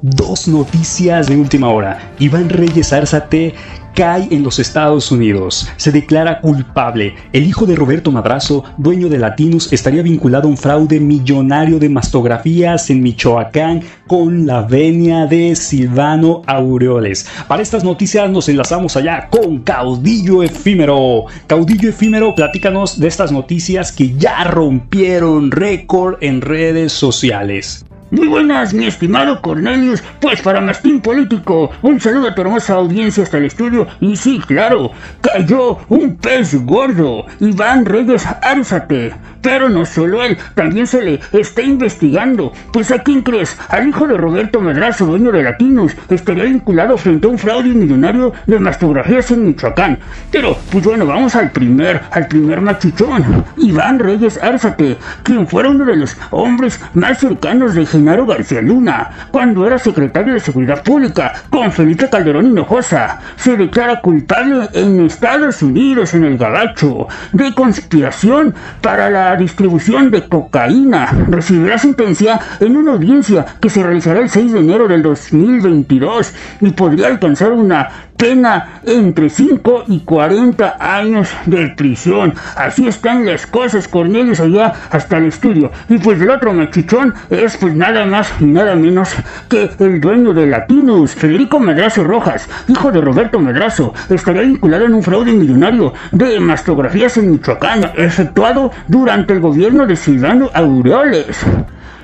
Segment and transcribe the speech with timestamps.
[0.00, 2.12] Dos noticias de última hora.
[2.20, 3.52] Iván Reyes Arzate
[3.96, 5.68] cae en los Estados Unidos.
[5.76, 7.16] Se declara culpable.
[7.32, 11.88] El hijo de Roberto Madrazo, dueño de Latinus, estaría vinculado a un fraude millonario de
[11.88, 17.28] mastografías en Michoacán con la venia de Silvano Aureoles.
[17.48, 21.24] Para estas noticias nos enlazamos allá con Caudillo Efímero.
[21.48, 27.84] Caudillo Efímero, platícanos de estas noticias que ya rompieron récord en redes sociales.
[28.10, 30.02] Muy buenas, mi estimado Cornelius.
[30.18, 33.86] Pues para Mastín Político, un saludo a tu hermosa audiencia hasta el estudio.
[34.00, 37.26] Y sí, claro, cayó un pez gordo.
[37.38, 39.12] Iván Reyes Arzate.
[39.42, 42.52] Pero no solo él, también se le está investigando.
[42.72, 47.26] Pues a quién crees, al hijo de Roberto Medrazo, dueño de Latinos, estaría vinculado frente
[47.26, 49.98] a un fraude millonario de mastografías en Michoacán.
[50.32, 53.44] Pero, pues bueno, vamos al primer, al primer machichón.
[53.58, 59.10] Iván Reyes Arzate, quien fuera uno de los hombres más cercanos de Genaro García Luna,
[59.32, 65.62] cuando era secretario de Seguridad Pública, con Felipe Calderón Hinojosa, se declara culpable en Estados
[65.62, 71.06] Unidos, en el Gabacho, de conspiración para la distribución de cocaína.
[71.28, 76.70] Recibirá sentencia en una audiencia que se realizará el 6 de enero del 2022 y
[76.70, 82.34] podría alcanzar una pena entre 5 y 40 años de prisión.
[82.56, 85.70] Así están las cosas, Cornelius, allá hasta el estudio.
[85.88, 89.10] Y pues el otro machichón es pues nada más y nada menos
[89.48, 94.94] que el dueño de Latinus, Federico Medrazo Rojas, hijo de Roberto Medrazo, estaría vinculado en
[94.94, 101.38] un fraude millonario de mastografías en Michoacán, efectuado durante el gobierno de Silvano Aureoles.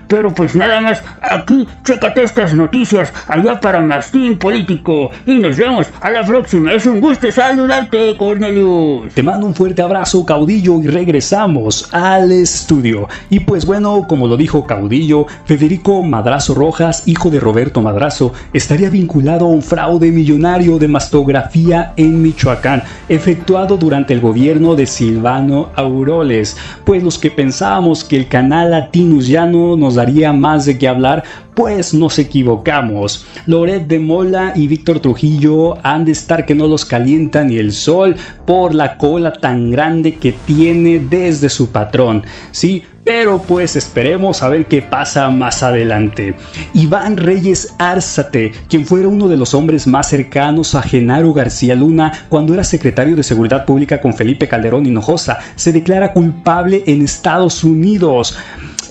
[0.08, 5.10] Pero pues nada más, aquí chécate estas noticias allá para Mastín Político.
[5.26, 6.72] Y nos vemos a la próxima.
[6.72, 9.12] Es un gusto saludarte, Cornelius.
[9.14, 13.08] Te mando un fuerte abrazo, Caudillo, y regresamos al estudio.
[13.30, 18.90] Y pues bueno, como lo dijo Caudillo, Federico Madrazo Rojas, hijo de Roberto Madrazo, estaría
[18.90, 25.70] vinculado a un fraude millonario de mastografía en Michoacán, efectuado durante el gobierno de Silvano
[25.76, 26.56] Auroles.
[26.84, 30.88] Pues los que pensábamos que el canal Latinus ya no nos daría más de qué
[30.88, 31.24] hablar,
[31.54, 33.26] pues nos equivocamos.
[33.46, 37.72] Loret de Mola y Víctor Trujillo han de estar que no los calienta ni el
[37.72, 38.16] sol
[38.46, 42.24] por la cola tan grande que tiene desde su patrón.
[42.50, 46.34] Sí, pero pues esperemos a ver qué pasa más adelante.
[46.72, 52.12] Iván Reyes Arzate, quien fuera uno de los hombres más cercanos a Genaro García Luna
[52.30, 57.62] cuando era secretario de Seguridad Pública con Felipe Calderón Hinojosa, se declara culpable en Estados
[57.62, 58.36] Unidos.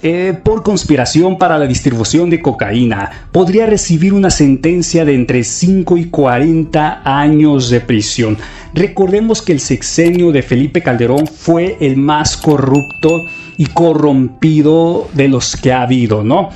[0.05, 3.09] Eh, por conspiración para la distribución de cocaína.
[3.31, 8.37] Podría recibir una sentencia de entre 5 y 40 años de prisión.
[8.73, 13.21] Recordemos que el sexenio de Felipe Calderón fue el más corrupto
[13.57, 16.49] y corrompido de los que ha habido, ¿no?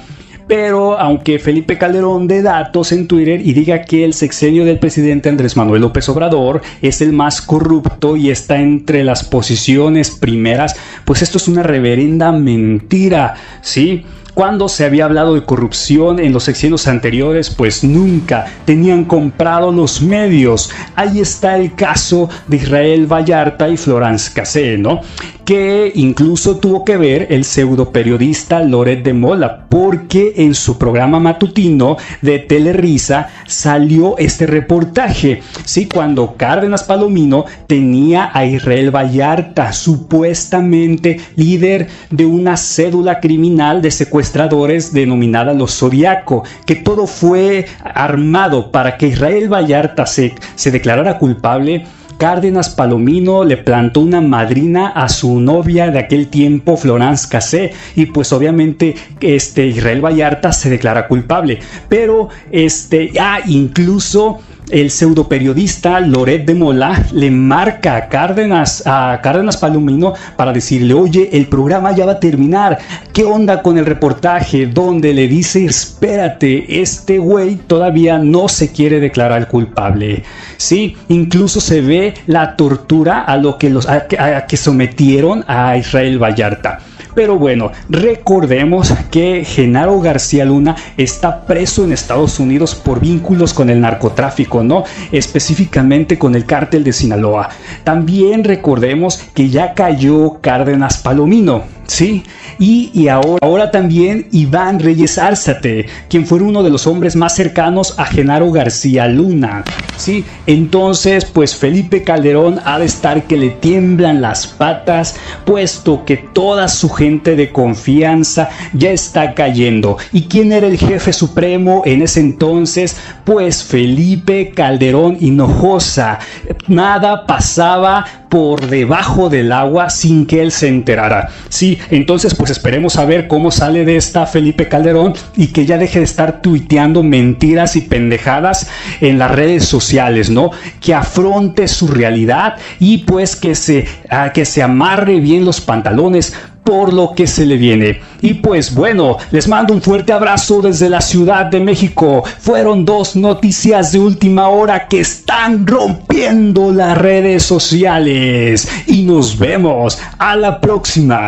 [0.47, 5.27] Pero aunque Felipe Calderón dé datos en Twitter y diga que el sexenio del presidente
[5.27, 11.21] Andrés Manuel López Obrador es el más corrupto y está entre las posiciones primeras, pues
[11.21, 14.05] esto es una reverenda mentira, ¿sí?
[14.37, 19.99] Cuando se había hablado de corrupción en los sexenios anteriores, pues nunca tenían comprado los
[19.99, 20.69] medios.
[20.95, 25.01] Ahí está el caso de Israel Vallarta y Florence Cassé, ¿no?
[25.47, 31.21] Que incluso tuvo que ver el pseudo periodista Loret de Mola, porque en su programa
[31.21, 35.87] matutino de Telerisa salió este reportaje, ¿sí?
[35.87, 44.91] cuando Cárdenas Palomino tenía a Israel Vallarta, supuestamente líder de una cédula criminal de secuestradores
[44.91, 51.85] denominada Los Zodiaco, que todo fue armado para que Israel Vallarta se, se declarara culpable
[52.17, 58.07] Cárdenas Palomino le plantó una madrina a su novia de aquel tiempo, Florence Cassé, y
[58.07, 61.59] pues obviamente este Israel Vallarta se declara culpable.
[61.87, 64.39] Pero este, ah, incluso
[64.69, 70.93] el pseudo periodista Loret de Mola le marca a Cárdenas, a Cárdenas Palomino para decirle,
[70.93, 72.77] oye, el programa ya va a terminar,
[73.13, 74.65] ¿qué onda con el reportaje?
[74.67, 80.23] Donde le dice, espérate, este güey todavía no se quiere declarar culpable.
[80.57, 86.21] Sí, incluso se ve la tortura a lo que los a que sometieron a Israel
[86.21, 86.79] Vallarta.
[87.17, 93.71] Pero bueno, recordemos que Genaro García Luna está preso en Estados Unidos por vínculos con
[93.71, 94.83] el narcotráfico, ¿no?
[95.11, 97.49] Específicamente con el cártel de Sinaloa.
[97.83, 102.23] También recordemos que ya cayó Cárdenas Palomino, Sí,
[102.59, 107.95] y, ahora, ahora, también Iván Reyes Árzate, quien fue uno de los hombres más cercanos
[107.97, 109.63] a Genaro García Luna.
[109.97, 116.17] Sí, entonces pues Felipe Calderón ha de estar que le tiemblan las patas, puesto que
[116.17, 119.97] toda su gente de confianza ya está cayendo.
[120.13, 122.95] ¿Y quién era el jefe supremo en ese entonces?
[123.23, 126.19] Pues Felipe Calderón Hinojosa.
[126.67, 131.29] Nada pasaba por debajo del agua sin que él se enterara.
[131.49, 135.77] Sí, entonces pues esperemos a ver cómo sale de esta Felipe Calderón y que ya
[135.77, 138.69] deje de estar tuiteando mentiras y pendejadas
[139.01, 140.51] en las redes sociales, ¿no?
[140.81, 146.33] Que afronte su realidad y pues que se, ah, que se amarre bien los pantalones
[146.67, 148.01] por lo que se le viene.
[148.19, 152.25] Y pues bueno, les mando un fuerte abrazo desde la Ciudad de México.
[152.39, 158.67] Fueron dos noticias de última hora que están rompiendo las redes sociales.
[158.85, 161.26] Y nos vemos a la próxima.